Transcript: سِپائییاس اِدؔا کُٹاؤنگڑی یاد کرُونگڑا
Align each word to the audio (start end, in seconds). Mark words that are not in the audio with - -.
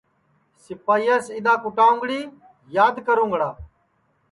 سِپائییاس 0.63 1.25
اِدؔا 1.37 1.53
کُٹاؤنگڑی 1.63 2.19
یاد 2.75 2.95
کرُونگڑا 3.05 3.49